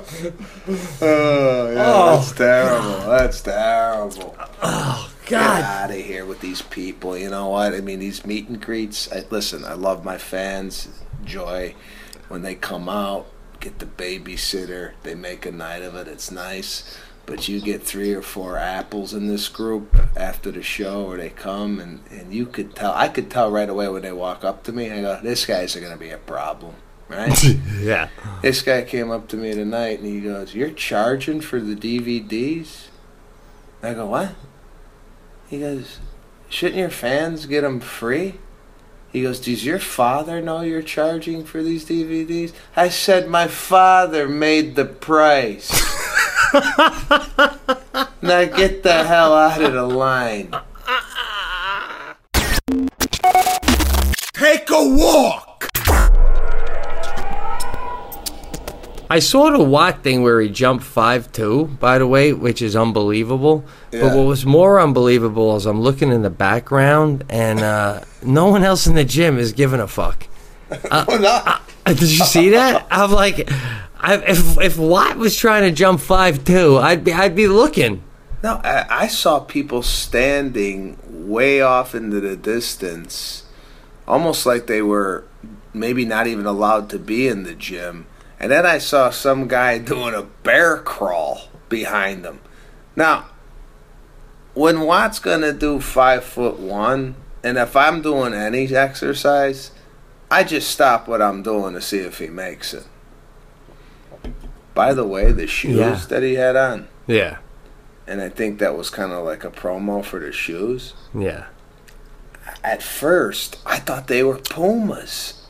[1.01, 2.15] Oh, yeah, Oh.
[2.17, 3.09] that's terrible.
[3.09, 4.35] That's terrible.
[4.61, 5.29] Oh, God.
[5.29, 5.63] Get God.
[5.63, 7.17] out of here with these people.
[7.17, 7.73] You know what?
[7.73, 9.09] I mean, these meet and greets.
[9.11, 10.89] I, listen, I love my fans.
[11.23, 11.73] Joy
[12.27, 13.27] when they come out,
[13.59, 14.93] get the babysitter.
[15.03, 16.07] They make a night of it.
[16.07, 16.97] It's nice.
[17.25, 21.29] But you get three or four apples in this group after the show, or they
[21.29, 22.93] come, and, and you could tell.
[22.93, 24.89] I could tell right away when they walk up to me.
[24.89, 26.75] I go, "This guy's going to be a problem."
[27.09, 27.37] Right?
[27.79, 28.09] Yeah.
[28.41, 32.87] This guy came up to me tonight and he goes, You're charging for the DVDs?
[33.81, 34.35] I go, What?
[35.47, 35.99] He goes,
[36.49, 38.39] Shouldn't your fans get them free?
[39.11, 42.53] He goes, Does your father know you're charging for these DVDs?
[42.75, 45.71] I said, My father made the price.
[48.21, 50.51] now get the hell out of the line.
[54.33, 55.46] Take a walk!
[59.09, 62.75] I saw the Watt thing where he jumped five two, by the way, which is
[62.75, 63.65] unbelievable.
[63.91, 64.01] Yeah.
[64.01, 68.63] But what was more unbelievable is I'm looking in the background and uh, no one
[68.63, 70.27] else in the gym is giving a fuck.
[70.91, 71.05] Uh,
[71.85, 72.85] uh, did you see that?
[72.91, 73.49] I'm like,
[73.97, 78.03] I, if if Watt was trying to jump five two, I'd be I'd be looking.
[78.43, 83.45] No, I, I saw people standing way off into the distance,
[84.05, 85.23] almost like they were
[85.73, 88.05] maybe not even allowed to be in the gym.
[88.39, 92.39] And then I saw some guy doing a bear crawl behind them.
[92.95, 93.27] Now,
[94.53, 99.71] when Watt's gonna do five foot one, and if I'm doing any exercise,
[100.31, 102.85] I just stop what I'm doing to see if he makes it.
[104.73, 105.99] By the way, the shoes Yeah.
[106.09, 107.37] that he had on Yeah,
[108.05, 110.93] and I think that was kind of like a promo for the shoes.
[111.13, 111.45] yeah.
[112.63, 115.46] At first, I thought they were Pumas.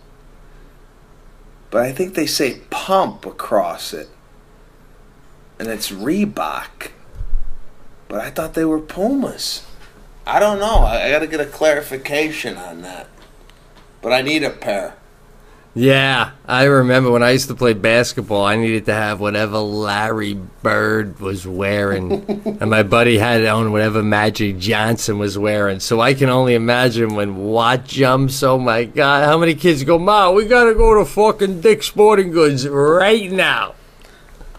[1.78, 4.10] But I think they say pump across it.
[5.60, 6.90] And it's Reebok.
[8.08, 9.64] But I thought they were Pumas.
[10.26, 10.80] I don't know.
[10.80, 13.06] I, I got to get a clarification on that.
[14.02, 14.96] But I need a pair.
[15.78, 20.34] Yeah, I remember when I used to play basketball, I needed to have whatever Larry
[20.34, 22.14] Bird was wearing,
[22.60, 25.80] and my buddy had on whatever Magic Johnson was wearing.
[25.80, 28.42] So I can only imagine when Watt jumps.
[28.42, 32.32] Oh my God, how many kids go, Ma, we gotta go to fucking Dick's Sporting
[32.32, 33.76] Goods right now.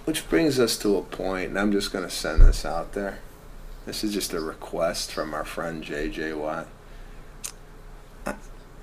[0.04, 3.18] Which brings us to a point, and I'm just going to send this out there.
[3.84, 6.68] This is just a request from our friend JJ Watt.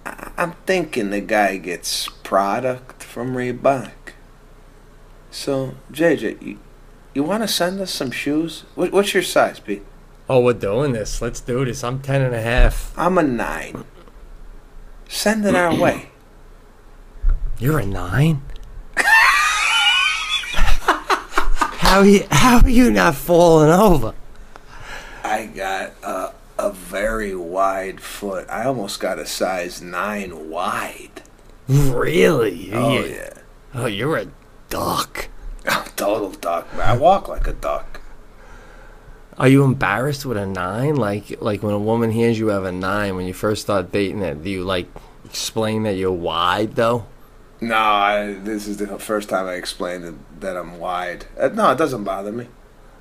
[0.06, 3.92] I'm thinking the guy gets product from Reebok.
[5.32, 6.60] So, JJ, you,
[7.14, 8.66] you want to send us some shoes?
[8.76, 9.84] What, what's your size, Pete?
[10.30, 11.22] Oh, we're doing this.
[11.22, 11.84] Let's do this.
[11.84, 12.94] I'm ten and a half.
[12.98, 13.86] I'm a nine.
[15.08, 16.10] Send it our way.
[17.60, 18.42] You're a nine.
[21.78, 24.14] how you, how are you not falling over?
[25.24, 28.48] I got a, a very wide foot.
[28.50, 31.22] I almost got a size nine wide.
[31.68, 32.72] Really?
[32.74, 33.34] Oh, You- yeah.
[33.74, 34.28] Oh, you're a
[34.70, 35.28] duck.
[35.96, 36.88] Total duck, man.
[36.90, 38.02] I walk like a duck.
[39.38, 40.96] Are you embarrassed with a nine?
[40.96, 44.22] Like, like when a woman hears you have a nine when you first start dating
[44.22, 44.88] it, do you like
[45.26, 47.06] explain that you're wide though?
[47.60, 51.26] No, I, this is the first time I explained that, that I'm wide.
[51.38, 52.48] Uh, no, it doesn't bother me.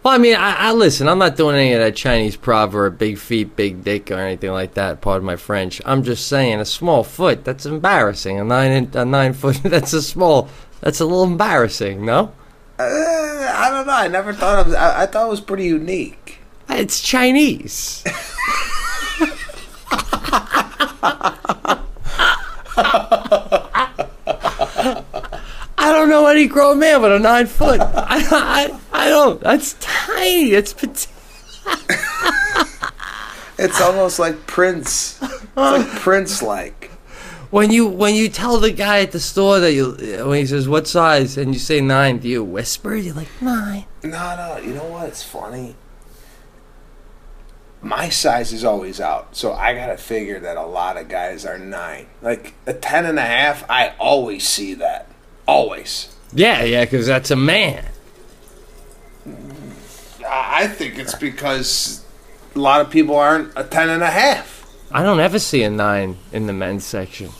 [0.04, 1.08] Well, I mean, I, I listen.
[1.08, 4.74] I'm not doing any of that Chinese proverb, big feet, big dick, or anything like
[4.74, 5.00] that.
[5.00, 5.80] Pardon my French.
[5.86, 7.42] I'm just saying, a small foot.
[7.44, 8.38] That's embarrassing.
[8.38, 9.56] A nine, in- a nine foot.
[9.62, 10.50] That's a small.
[10.82, 12.04] That's a little embarrassing.
[12.04, 12.32] No,
[12.78, 13.94] Uh, I don't know.
[13.94, 14.74] I never thought of.
[14.74, 16.38] I, I thought it was pretty unique.
[16.68, 18.04] it's Chinese.
[24.26, 27.80] I don't know any grown man with a nine foot.
[27.84, 29.40] I, I, don't.
[29.40, 30.52] That's tiny.
[30.52, 31.08] It's petite.
[33.56, 35.22] It's almost like Prince.
[35.22, 36.90] It's like Prince like.
[37.50, 39.92] When you when you tell the guy at the store that you
[40.26, 42.96] when he says what size and you say nine, do you whisper?
[42.96, 43.84] You're like nine.
[44.02, 44.56] No, no.
[44.60, 45.06] You know what?
[45.08, 45.76] It's funny.
[47.80, 51.58] my size is always out, so I gotta figure that a lot of guys are
[51.58, 52.06] nine.
[52.22, 55.08] Like a ten and a half, I always see that.
[55.46, 56.14] Always.
[56.32, 57.84] Yeah, yeah, because that's a man.
[59.26, 62.04] I I think it's because
[62.54, 64.66] a lot of people aren't a ten and a half.
[64.90, 67.30] I don't ever see a nine in the men's section.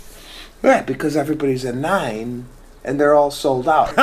[0.63, 2.47] Yeah, because everybody's a nine
[2.85, 3.95] and they're all sold out.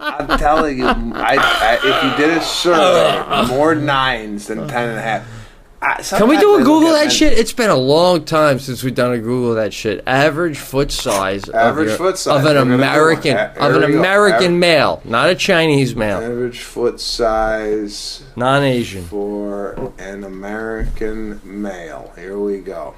[0.00, 4.98] I'm telling you, I, I, if you did a survey, more nines than ten and
[4.98, 5.37] a half.
[5.80, 7.38] I, Can we do a Google that shit?
[7.38, 10.02] It's been a long time since we've done a Google that shit.
[10.08, 11.48] Average foot size.
[11.48, 12.40] Average of your- foot size.
[12.40, 13.50] of an We're American one.
[13.76, 13.98] of an go.
[13.98, 19.04] American male, not a Chinese male, Average foot size non-Asian.
[19.04, 22.12] for an American male.
[22.16, 22.94] Here we go.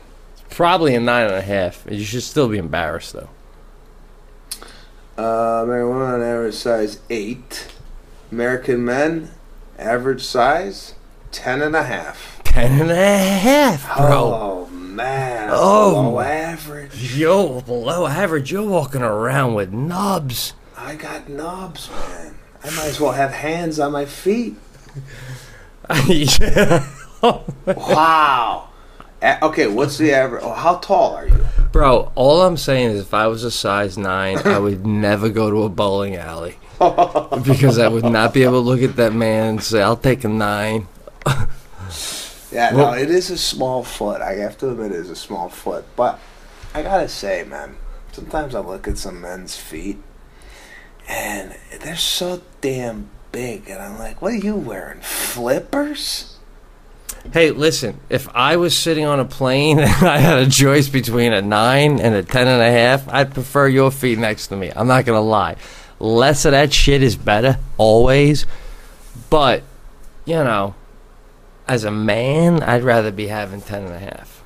[0.49, 1.85] Probably a nine and a half.
[1.89, 3.28] You should still be embarrassed though.
[5.18, 7.68] Uh, American women on average size eight.
[8.33, 9.31] American men,
[9.78, 10.95] average size
[11.31, 12.39] ten and a half.
[12.51, 14.35] Ten and a half, bro.
[14.35, 15.93] Oh man, Oh.
[16.03, 17.17] below average.
[17.17, 18.51] Yo, below average.
[18.53, 20.55] You're walking around with knobs.
[20.77, 22.35] I got knobs, man.
[22.65, 24.57] I might as well have hands on my feet.
[26.07, 26.87] Yeah.
[27.67, 28.69] Wow.
[29.23, 30.43] Okay, what's the average?
[30.43, 31.35] Oh, how tall are you?
[31.71, 35.51] Bro, all I'm saying is if I was a size nine, I would never go
[35.51, 36.57] to a bowling alley.
[37.45, 40.25] because I would not be able to look at that man and say, I'll take
[40.25, 40.89] a nine.
[42.53, 44.21] Yeah, Well- no, it is a small foot.
[44.21, 45.85] I have to admit, it is a small foot.
[45.97, 46.19] But
[46.75, 47.77] I gotta say, man,
[48.13, 49.99] sometimes I look at some men's feet,
[51.09, 55.01] and they're so damn big, and I'm like, what are you wearing?
[55.01, 56.37] Flippers?
[57.33, 61.33] Hey, listen, if I was sitting on a plane and I had a choice between
[61.33, 64.73] a nine and a ten and a half, I'd prefer your feet next to me.
[64.75, 65.57] I'm not gonna lie.
[65.99, 68.47] Less of that shit is better, always.
[69.29, 69.63] But,
[70.25, 70.75] you know,
[71.71, 74.43] as a man, I'd rather be having ten and a half.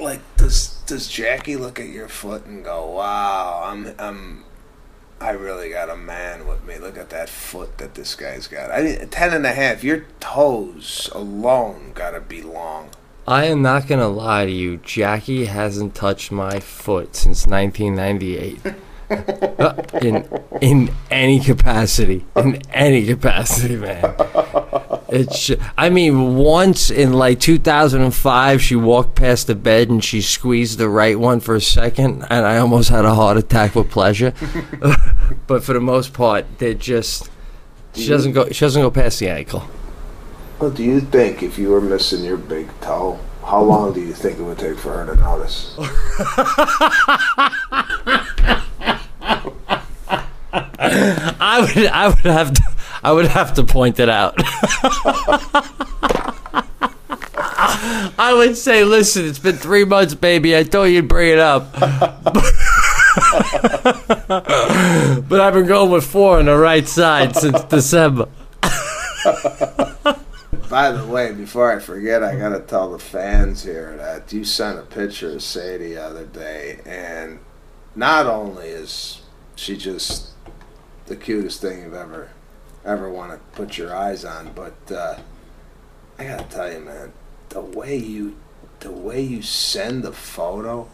[0.00, 4.44] Like, does does Jackie look at your foot and go, "Wow, I'm I'm."
[5.20, 6.78] I really got a man with me.
[6.78, 8.72] Look at that foot that this guy's got.
[8.72, 9.84] I mean, ten and a half.
[9.84, 12.88] Your toes alone gotta be long.
[13.28, 18.74] I am not gonna lie to you, Jackie hasn't touched my foot since 1998.
[19.12, 20.26] Uh, in
[20.62, 24.14] in any capacity, in any capacity, man.
[25.12, 25.50] It's.
[25.76, 30.88] I mean, once in like 2005, she walked past the bed and she squeezed the
[30.88, 34.32] right one for a second, and I almost had a heart attack with pleasure.
[35.46, 37.30] but for the most part, they're just.
[37.94, 38.48] She doesn't go.
[38.48, 39.64] She doesn't go past the ankle.
[40.58, 44.14] Well, do you think if you were missing your big toe, how long do you
[44.14, 45.74] think it would take for her to notice?
[50.54, 52.62] I would I would have to
[53.04, 54.34] I would have to point it out.
[58.18, 60.56] I would say, listen, it's been three months, baby.
[60.56, 61.72] I told you to bring it up.
[65.28, 68.28] but I've been going with four on the right side since December.
[70.70, 74.78] By the way, before I forget, I gotta tell the fans here that you sent
[74.78, 77.40] a picture of Sadie the other day, and
[77.94, 79.22] not only is
[79.54, 80.30] she just
[81.06, 82.30] the cutest thing you've ever
[82.84, 85.18] ever want to put your eyes on, but uh,
[86.18, 87.12] I gotta tell you, man,
[87.50, 88.36] the way you
[88.80, 90.88] the way you send the photo,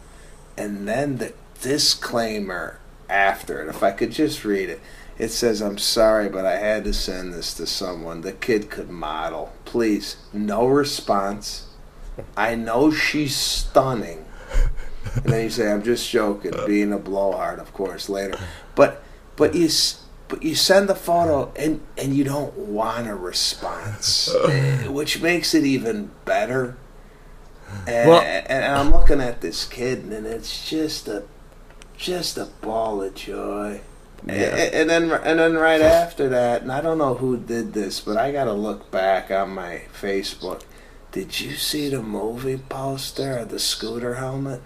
[0.57, 2.79] and then the disclaimer
[3.09, 3.69] after it.
[3.69, 4.79] If I could just read it.
[5.17, 8.21] It says, I'm sorry, but I had to send this to someone.
[8.21, 9.51] The kid could model.
[9.65, 11.67] Please, no response.
[12.37, 14.25] I know she's stunning.
[15.15, 18.39] And then you say, I'm just joking, being a blowhard, of course, later.
[18.75, 19.03] But
[19.35, 19.69] but you
[20.29, 24.33] but you send the photo and, and you don't want a response,
[24.87, 26.77] which makes it even better.
[27.85, 31.23] And, Well- and I'm looking at this kid, and it's just a
[31.97, 33.81] just a ball of joy.
[34.25, 34.55] Yeah.
[34.55, 37.99] A- And then and then right after that, and I don't know who did this,
[37.99, 40.61] but I got to look back on my Facebook.
[41.11, 44.61] Did you see the movie poster of the scooter helmet?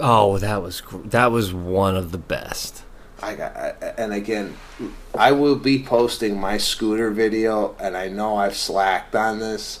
[0.00, 2.82] Oh, that was that was one of the best.
[3.20, 4.56] I got, and again,
[5.16, 9.80] I will be posting my scooter video, and I know I've slacked on this.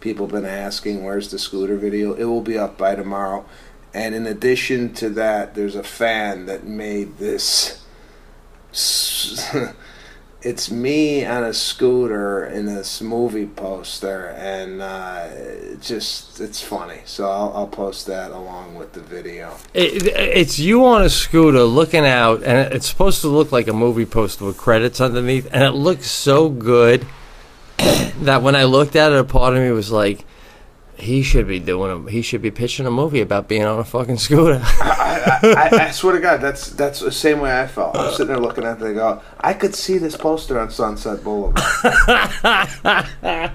[0.00, 3.44] People have been asking, "Where's the scooter video?" It will be up by tomorrow.
[3.92, 7.84] And in addition to that, there's a fan that made this.
[10.42, 17.00] It's me on a scooter in this movie poster, and uh, it just it's funny.
[17.04, 19.54] So I'll, I'll post that along with the video.
[19.74, 23.68] It, it- it's you on a scooter looking out, and it's supposed to look like
[23.68, 27.06] a movie poster with credits underneath, and it looks so good.
[27.76, 30.24] that when I looked at it, a part of me was like,
[31.00, 33.84] he should be doing a, he should be pitching a movie about being on a
[33.84, 34.60] fucking scooter.
[34.64, 37.96] I, I, I swear to God, that's that's the same way I felt.
[37.96, 41.22] I'm sitting there looking at it and go, I could see this poster on Sunset
[41.24, 41.62] Boulevard.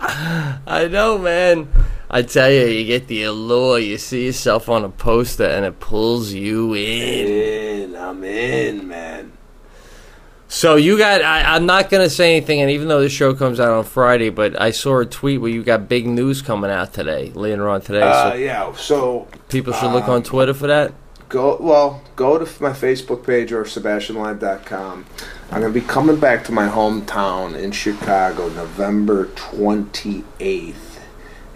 [0.00, 1.68] I know, man.
[2.10, 3.78] I tell you, you get the allure.
[3.78, 7.92] You see yourself on a poster, and it pulls you in.
[7.92, 9.32] in, I'm in, man.
[10.50, 11.20] So you got.
[11.22, 14.30] I, I'm not gonna say anything, and even though the show comes out on Friday,
[14.30, 17.82] but I saw a tweet where you got big news coming out today, later on
[17.82, 18.00] today.
[18.02, 20.94] Uh, so yeah, so people should look on Twitter for that.
[21.28, 25.04] go well go to my facebook page or sebastianlive.com
[25.52, 30.74] i'm going to be coming back to my hometown in chicago november 28th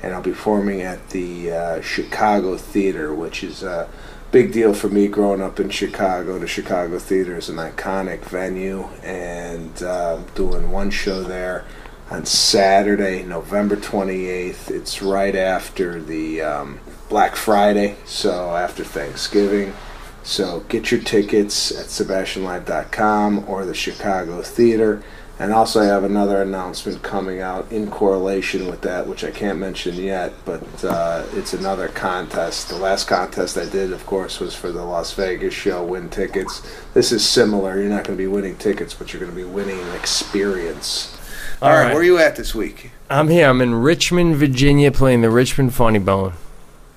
[0.02, 3.88] and i'll be performing at the uh, chicago theater which is a
[4.32, 8.84] big deal for me growing up in chicago the chicago theater is an iconic venue
[9.04, 11.64] and uh, doing one show there
[12.10, 16.80] on saturday november 28th it's right after the um,
[17.12, 19.74] Black Friday, so after Thanksgiving.
[20.22, 25.02] So get your tickets at SebastianLive.com or the Chicago Theater.
[25.38, 29.58] And also, I have another announcement coming out in correlation with that, which I can't
[29.58, 32.68] mention yet, but uh, it's another contest.
[32.68, 36.62] The last contest I did, of course, was for the Las Vegas show, win tickets.
[36.94, 37.80] This is similar.
[37.80, 41.18] You're not going to be winning tickets, but you're going to be winning an experience.
[41.60, 41.92] All right, right.
[41.92, 42.90] where are you at this week?
[43.08, 43.48] I'm here.
[43.48, 46.34] I'm in Richmond, Virginia, playing the Richmond Funny Bone.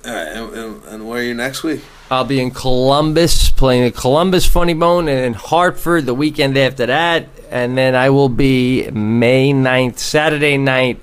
[0.04, 1.82] All right, and, and, and where are you next week?
[2.10, 6.86] I'll be in Columbus playing the Columbus Funny Bone and in Hartford the weekend after
[6.86, 7.26] that.
[7.50, 11.02] And then I will be May 9th, Saturday night,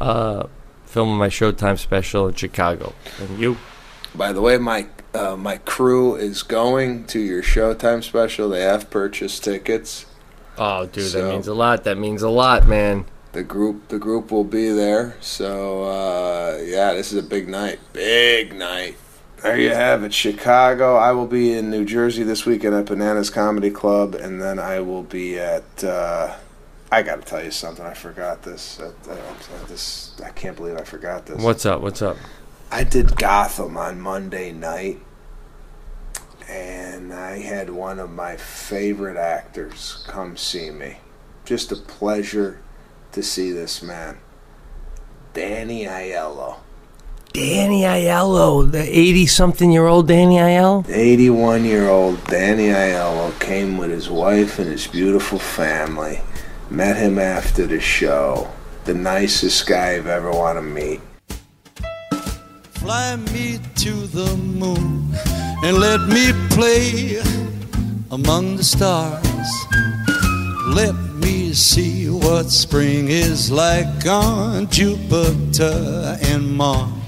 [0.00, 0.46] uh,
[0.86, 2.94] filming my Showtime special in Chicago.
[3.20, 3.58] And you?
[4.14, 8.48] By the way, my uh, my crew is going to your Showtime special.
[8.48, 10.06] They have purchased tickets.
[10.56, 11.84] Oh, dude, So- that means a lot.
[11.84, 13.04] That means a lot, man.
[13.32, 15.16] The group the group will be there.
[15.20, 17.78] So uh, yeah, this is a big night.
[17.94, 18.96] Big night.
[19.42, 20.94] There you have it, Chicago.
[20.94, 24.78] I will be in New Jersey this weekend at Bananas Comedy Club, and then I
[24.78, 25.82] will be at.
[25.82, 26.36] Uh,
[26.92, 27.84] I got to tell you something.
[27.84, 28.78] I forgot this.
[28.78, 31.42] Uh, uh, this I can't believe I forgot this.
[31.42, 31.80] What's up?
[31.80, 32.16] What's up?
[32.70, 35.00] I did Gotham on Monday night,
[36.48, 40.98] and I had one of my favorite actors come see me.
[41.44, 42.60] Just a pleasure
[43.10, 44.18] to see this man,
[45.34, 46.58] Danny Aiello.
[47.32, 50.86] Danny Aiello, the 80 something year old Danny Aiello?
[50.86, 56.20] 81 year old Danny Aiello came with his wife and his beautiful family.
[56.68, 58.50] Met him after the show.
[58.84, 61.00] The nicest guy I've ever want to meet.
[62.72, 65.08] Fly me to the moon
[65.64, 67.22] and let me play
[68.10, 69.48] among the stars.
[70.66, 77.01] Let me see what spring is like on Jupiter and Mars.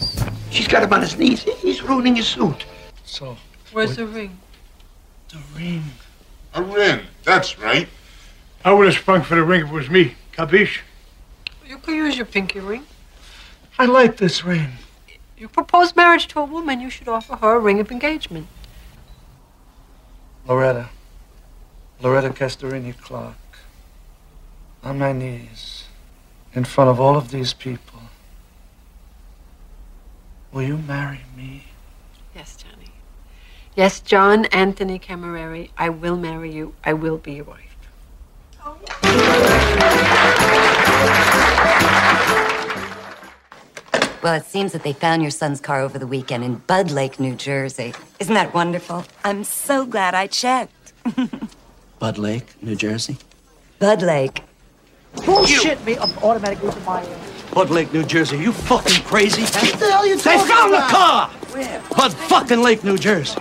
[0.54, 1.42] She's got him on his knees.
[1.42, 2.64] He's ruining his suit.
[3.04, 3.36] So,
[3.72, 4.38] Where's the ring?
[5.28, 5.82] the ring.
[6.54, 7.00] A ring.
[7.24, 7.88] That's right.
[8.64, 10.14] I would have sprung for the ring if it was me.
[10.32, 10.82] Capiche?
[11.66, 12.86] You could use your pinky ring.
[13.80, 14.74] I like this ring.
[15.36, 18.46] You propose marriage to a woman, you should offer her a ring of engagement.
[20.46, 20.88] Loretta.
[22.00, 23.34] Loretta Castorini Clark.
[24.84, 25.84] On my knees,
[26.52, 27.93] in front of all of these people.
[30.54, 31.64] Will you marry me?
[32.32, 32.92] Yes, Johnny.
[33.74, 36.74] Yes, John Anthony Cammareri, I will marry you.
[36.84, 37.76] I will be your wife.
[44.22, 47.18] Well, it seems that they found your son's car over the weekend in Budd Lake,
[47.18, 47.92] New Jersey.
[48.20, 49.04] Isn't that wonderful?
[49.24, 50.92] I'm so glad I checked.
[51.98, 53.16] Budd Lake, New Jersey.
[53.80, 54.44] Budd Lake.
[55.26, 55.98] Bullshit me.
[55.98, 57.04] I'm automatically to my
[57.54, 58.36] Budd Lake, New Jersey.
[58.38, 59.42] You fucking crazy?
[59.42, 60.88] What the hell are you They talking found about?
[60.88, 61.28] the car!
[61.52, 61.82] Where?
[61.96, 63.38] Bud fucking Lake, New Jersey.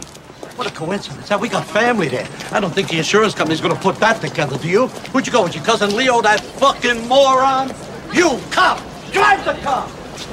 [0.55, 1.31] What a coincidence.
[1.31, 2.27] Now, we got family there.
[2.51, 4.87] I don't think the insurance company's gonna put that together, do you?
[4.87, 7.69] Where'd you go with your cousin Leo, that fucking moron?
[8.13, 8.79] You, cop!
[9.11, 9.87] Drive the car!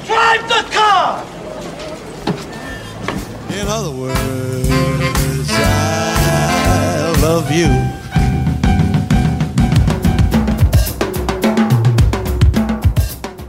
[0.05, 1.25] Drive the car!
[3.59, 8.00] In other words, I love you.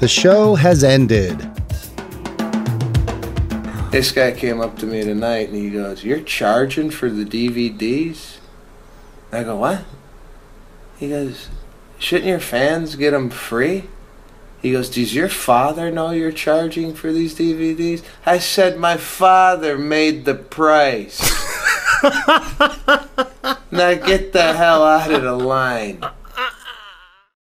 [0.02, 1.38] The show has ended.
[3.92, 8.38] This guy came up to me tonight and he goes, You're charging for the DVDs?
[9.30, 9.84] I go, What?
[10.98, 11.50] He goes,
[12.00, 13.84] Shouldn't your fans get them free?
[14.60, 18.02] He goes, Does your father know you're charging for these DVDs?
[18.26, 21.20] I said, My father made the price.
[23.70, 26.04] now get the hell out of the line.